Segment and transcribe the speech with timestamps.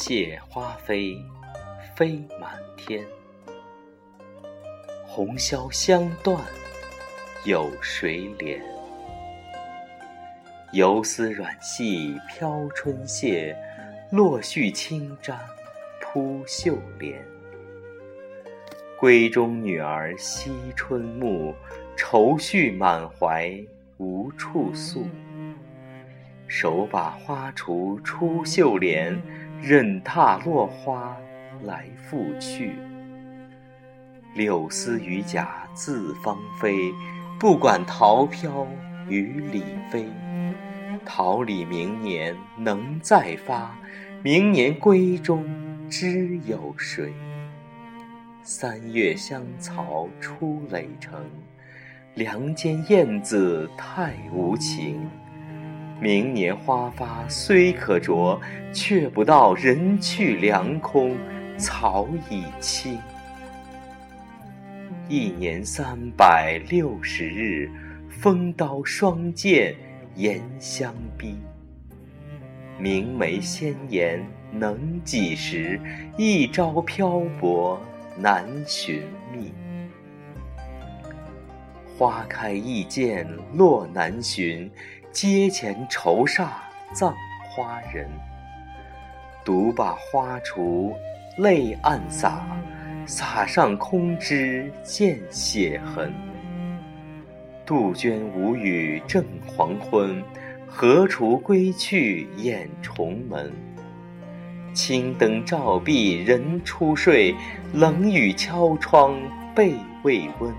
[0.00, 1.20] 谢花飞
[1.96, 3.04] 飞满天，
[5.04, 6.40] 红消香断
[7.44, 8.60] 有谁怜？
[10.70, 13.52] 游丝软系飘春榭，
[14.12, 15.36] 落絮轻沾
[16.00, 17.20] 扑绣帘。
[19.00, 21.52] 闺中女儿惜春暮，
[21.96, 23.52] 愁绪满怀
[23.96, 25.04] 无处诉。
[26.46, 29.20] 手把花锄出绣帘，
[29.60, 31.16] 任踏落花
[31.62, 32.72] 来复去。
[34.34, 36.92] 柳丝榆荚自芳菲，
[37.40, 38.66] 不管桃飘
[39.08, 40.06] 与李飞。
[41.04, 43.74] 桃李明年能再发，
[44.22, 45.44] 明年闺中
[45.88, 47.12] 知有谁？
[48.42, 51.24] 三月香草出垒成，
[52.14, 55.08] 梁间燕子太无情。
[56.00, 58.40] 明年花发虽可着，
[58.72, 61.16] 却不到人去梁空，
[61.56, 62.96] 草已青。
[65.08, 67.68] 一年三百六十日，
[68.08, 69.74] 风刀霜剑
[70.14, 71.36] 严相逼。
[72.78, 75.80] 明媚鲜妍能几时？
[76.16, 77.80] 一朝漂泊
[78.16, 79.52] 难寻觅。
[81.98, 84.70] 花开易见落难寻。
[85.20, 86.46] 阶前愁煞
[86.92, 87.12] 葬
[87.50, 88.08] 花人，
[89.44, 90.94] 独把花锄
[91.38, 92.46] 泪暗洒，
[93.04, 96.14] 洒上空枝见血痕。
[97.66, 100.22] 杜鹃无语正黄昏，
[100.68, 103.52] 何处归去掩重门。
[104.72, 107.34] 青灯照壁人初睡，
[107.74, 109.20] 冷雨敲窗
[109.52, 110.54] 被未温。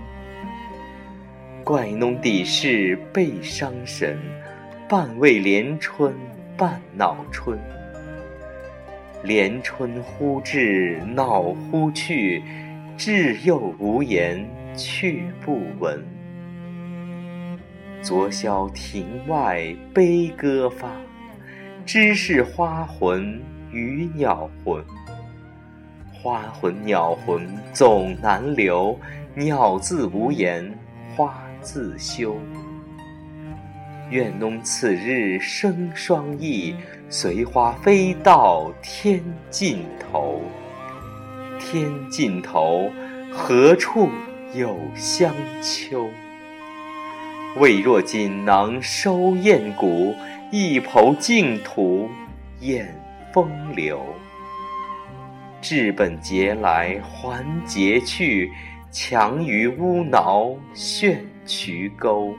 [1.64, 4.18] 怪弄底事倍伤神。
[4.90, 6.12] 半为连春
[6.56, 7.56] 半恼春，
[9.22, 12.42] 连春忽至恼忽去，
[12.96, 14.44] 至又无言
[14.76, 16.04] 却不闻。
[18.02, 19.64] 昨宵庭外
[19.94, 20.90] 悲歌发，
[21.86, 23.40] 知是花魂
[23.70, 24.84] 与鸟魂。
[26.12, 28.98] 花魂鸟魂总难留，
[29.36, 30.68] 鸟自无言，
[31.14, 32.36] 花自羞。
[34.10, 36.74] 愿侬此日生双翼，
[37.08, 40.42] 随花飞到天尽头。
[41.60, 42.90] 天尽头，
[43.30, 44.08] 何处
[44.52, 45.32] 有香
[45.62, 46.08] 丘？
[47.58, 50.12] 未若锦囊收艳骨，
[50.50, 52.08] 一抔净土
[52.58, 52.92] 掩
[53.32, 54.04] 风流。
[55.60, 58.50] 治本节来还节去，
[58.90, 62.34] 强于乌挠炫渠沟。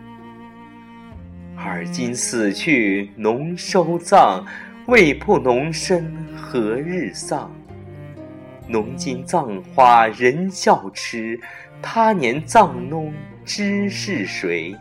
[1.63, 4.43] 而今死去侬收葬，
[4.87, 7.51] 未破农身何日丧？
[8.67, 11.39] 侬今葬花人笑痴，
[11.79, 13.13] 他年葬侬
[13.45, 14.75] 知是谁？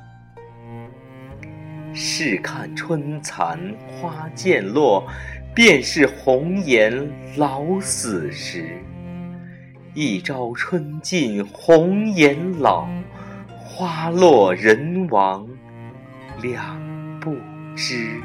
[1.92, 3.58] 试看春残
[4.00, 5.06] 花渐落，
[5.54, 8.64] 便是红颜老死时。
[9.92, 12.88] 一朝春尽红颜老，
[13.58, 15.46] 花落人亡。
[16.40, 16.80] 两
[17.20, 17.36] 不
[17.76, 18.22] 知。